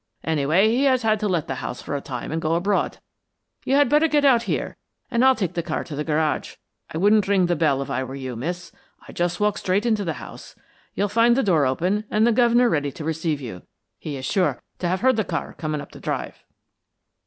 Anyway, 0.23 0.67
he 0.69 0.85
has 0.85 1.03
had 1.03 1.19
to 1.19 1.27
let 1.27 1.45
the 1.47 1.53
house 1.61 1.79
for 1.79 1.95
a 1.95 2.01
time 2.01 2.31
and 2.31 2.41
go 2.41 2.55
abroad. 2.55 2.97
You 3.65 3.75
had 3.75 3.87
better 3.87 4.07
get 4.07 4.25
out 4.25 4.41
here, 4.49 4.75
and 5.11 5.23
I'll 5.23 5.35
take 5.35 5.53
the 5.53 5.61
car 5.61 5.83
to 5.83 5.95
the 5.95 6.03
garage. 6.03 6.55
I 6.91 6.97
wouldn't 6.97 7.27
ring 7.27 7.45
the 7.45 7.55
bell 7.55 7.83
if 7.83 7.91
I 7.91 8.03
were 8.03 8.15
you, 8.15 8.35
miss. 8.35 8.71
I'd 9.07 9.15
just 9.15 9.39
walk 9.39 9.59
straight 9.59 9.85
into 9.85 10.03
the 10.03 10.13
house. 10.13 10.55
You'll 10.95 11.07
find 11.07 11.35
the 11.37 11.43
door 11.43 11.67
open 11.67 12.05
and 12.09 12.25
the 12.25 12.31
guv'nor 12.33 12.67
ready 12.67 12.91
to 12.91 13.03
receive 13.03 13.41
you. 13.41 13.61
He 13.99 14.17
is 14.17 14.25
sure 14.25 14.59
to 14.79 14.87
have 14.87 15.01
heard 15.01 15.17
the 15.17 15.23
car 15.23 15.53
coming 15.53 15.81
up 15.81 15.91
the 15.91 15.99
drive." 15.99 16.45